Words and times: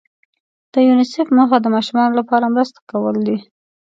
د 0.73 0.73
یونیسف 0.87 1.27
موخه 1.37 1.57
د 1.61 1.67
ماشومانو 1.75 2.13
لپاره 2.19 2.51
مرسته 2.53 2.79
کول 2.91 3.15
دي. 3.27 3.37